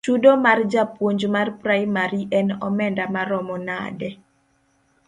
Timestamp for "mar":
0.45-0.59, 1.35-1.47